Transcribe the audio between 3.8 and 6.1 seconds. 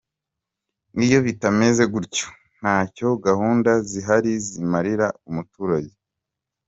zihari zimarira umuturage.